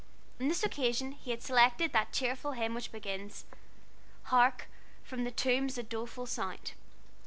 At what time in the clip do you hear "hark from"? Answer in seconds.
4.23-5.25